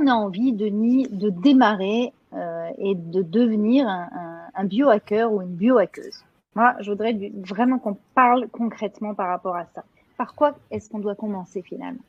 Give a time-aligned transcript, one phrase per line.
[0.00, 4.08] on a envie, Denis, de démarrer euh, et de devenir un,
[4.54, 9.66] un, biohacker ou une biohackeuse Moi, je voudrais vraiment qu'on parle concrètement par rapport à
[9.74, 9.84] ça.
[10.16, 12.02] Par quoi est-ce qu'on doit commencer finalement?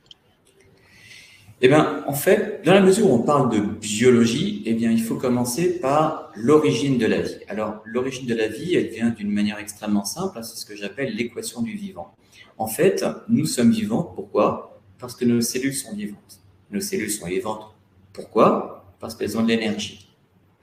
[1.59, 5.01] Eh bien, en fait, dans la mesure où on parle de biologie, eh bien, il
[5.01, 7.39] faut commencer par l'origine de la vie.
[7.47, 10.75] Alors, l'origine de la vie, elle vient d'une manière extrêmement simple, hein, c'est ce que
[10.75, 12.13] j'appelle l'équation du vivant.
[12.59, 14.79] En fait, nous sommes vivants, pourquoi?
[14.99, 16.41] Parce que nos cellules sont vivantes.
[16.69, 17.73] Nos cellules sont vivantes,
[18.17, 20.09] pourquoi Parce qu'elles ont de l'énergie.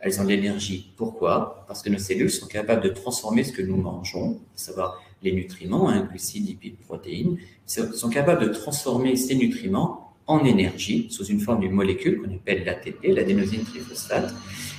[0.01, 3.63] Elles ont de l'énergie, pourquoi Parce que nos cellules sont capables de transformer ce que
[3.63, 9.37] nous mangeons, à savoir les nutriments, hein, glucides, lipides, protéines, sont capables de transformer ces
[9.37, 14.35] nutriments en énergie sous une forme d'une molécule qu'on appelle l'ATP, l'adénosine triphosphate.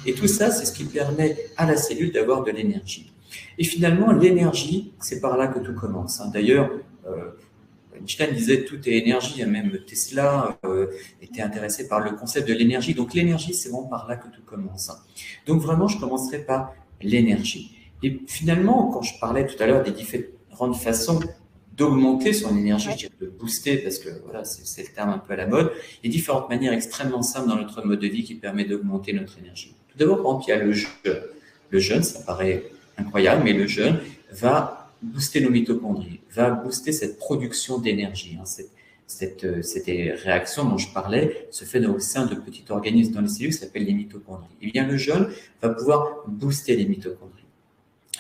[0.06, 3.12] Et tout ça, c'est ce qui permet à la cellule d'avoir de l'énergie.
[3.58, 6.20] Et finalement, l'énergie, c'est par là que tout commence.
[6.20, 6.30] Hein.
[6.34, 6.70] D'ailleurs,
[7.08, 7.32] euh,
[8.00, 10.88] Einstein disait tout est énergie, et même Tesla euh,
[11.22, 12.94] était intéressé par le concept de l'énergie.
[12.94, 14.90] Donc l'énergie, c'est vraiment par là que tout commence.
[14.90, 14.98] Hein.
[15.46, 17.76] Donc vraiment, je commencerai par l'énergie.
[18.04, 21.20] Et finalement, quand je parlais tout à l'heure des différentes façons
[21.74, 25.34] d'augmenter son énergie, je dirais de booster, parce que voilà, c'est le terme un peu
[25.34, 25.72] à la mode.
[26.04, 29.14] Il y a différentes manières extrêmement simples dans notre mode de vie qui permettent d'augmenter
[29.14, 29.76] notre énergie.
[29.90, 31.22] Tout d'abord, par exemple, il y a le jeûne.
[31.70, 32.64] Le jeûne, ça paraît
[32.98, 34.00] incroyable, mais le jeûne
[34.32, 38.38] va booster nos mitochondries, va booster cette production d'énergie.
[38.40, 38.72] Hein, cette,
[39.08, 43.28] cette, cette, réaction dont je parlais se fait au sein de petits organismes dans les
[43.28, 44.56] cellules qui s'appellent les mitochondries.
[44.62, 45.30] Et bien, le jeûne
[45.62, 47.46] va pouvoir booster les mitochondries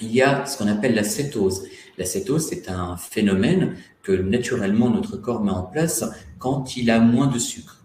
[0.01, 1.67] il y a ce qu'on appelle la cétose.
[1.97, 6.03] La cétose, c'est un phénomène que naturellement notre corps met en place
[6.37, 7.81] quand il a moins de sucre.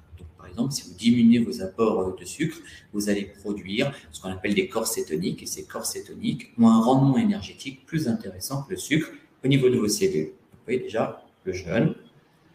[0.68, 2.58] Si vous diminuez vos apports de sucre,
[2.92, 6.80] vous allez produire ce qu'on appelle des corps cétoniques, et ces corps cétoniques ont un
[6.80, 9.08] rendement énergétique plus intéressant que le sucre
[9.44, 10.32] au niveau de vos cellules.
[10.52, 11.94] Vous voyez déjà le jeûne,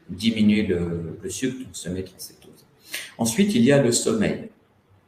[0.10, 2.66] diminuer le, sucre, donc se mettre en cétose.
[3.18, 4.50] Ensuite, il y a le sommeil.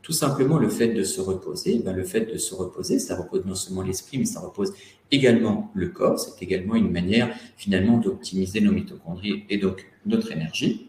[0.01, 3.45] Tout simplement le fait de se reposer, ben le fait de se reposer, ça repose
[3.45, 4.73] non seulement l'esprit, mais ça repose
[5.11, 6.17] également le corps.
[6.17, 10.86] C'est également une manière finalement d'optimiser nos mitochondries et donc notre énergie.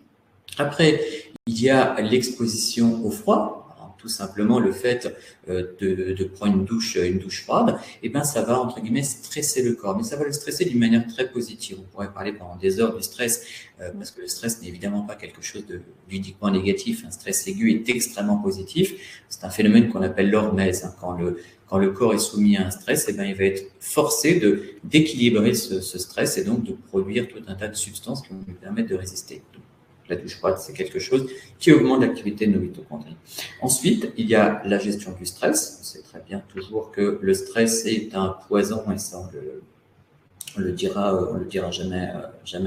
[0.59, 1.01] Après,
[1.47, 3.59] il y a l'exposition au froid
[3.99, 5.13] tout simplement le fait
[5.49, 8.81] euh, de, de, prendre une douche, une douche froide, et eh ben ça va entre
[8.81, 11.79] guillemets stresser le corps, mais ça va le stresser d'une manière très positive.
[11.81, 13.45] On pourrait parler pendant des heures du stress,
[13.81, 15.81] euh, parce que le stress n'est évidemment pas quelque chose de
[16.11, 17.05] uniquement négatif.
[17.07, 18.95] Un stress aigu est extrêmement positif.
[19.29, 20.85] C'est un phénomène qu'on appelle l'hormèse.
[20.85, 20.95] Hein.
[21.01, 23.45] Quand le quand le corps est soumis à un stress, et eh ben, il va
[23.45, 27.77] être forcé de d'équilibrer ce, ce, stress et donc de produire tout un tas de
[27.77, 29.43] substances qui vont lui permettre de résister
[30.09, 33.17] la douche froide, c'est quelque chose qui augmente l'activité de nos mitochondries.
[33.61, 35.79] Ensuite, il y a la gestion du stress.
[35.81, 39.63] On sait très bien toujours que le stress est un poison et ça, on le,
[40.57, 42.11] le dira, on le dira jamais,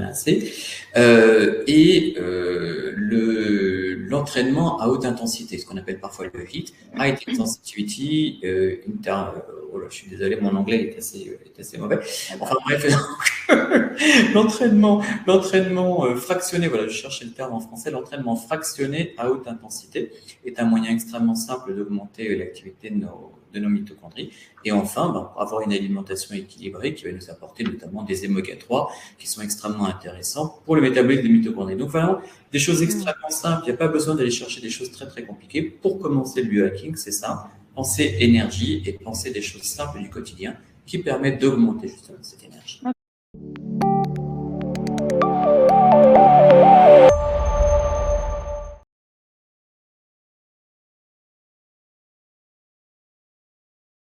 [0.04, 0.52] assez.
[0.96, 7.16] Euh, et euh, le l'entraînement à haute intensité, ce qu'on appelle parfois le HIIT, High
[7.26, 9.40] Intensity euh, Inter,
[9.72, 11.98] oh là, je suis désolé, mon anglais est assez, est assez mauvais.
[12.38, 12.86] Enfin bref,
[14.34, 19.46] l'entraînement, l'entraînement euh, fractionné, voilà, je cherchais le terme en français, l'entraînement fractionné à haute
[19.48, 20.12] intensité
[20.44, 24.30] est un moyen extrêmement simple d'augmenter l'activité de nos, de nos mitochondries.
[24.64, 28.56] Et enfin, ben, pour avoir une alimentation équilibrée qui va nous apporter notamment des oméga
[28.56, 31.76] 3 qui sont extrêmement intéressants pour le métabolisme des mitochondries.
[31.76, 32.20] Donc vraiment,
[32.52, 32.84] des choses mmh.
[32.84, 33.62] extrêmement simples.
[33.64, 35.62] Il n'y a pas besoin d'aller chercher des choses très très compliquées.
[35.62, 37.50] Pour commencer le biohacking, c'est ça.
[37.74, 40.56] Penser énergie et penser des choses simples du quotidien
[40.86, 42.80] qui permettent d'augmenter justement cette énergie.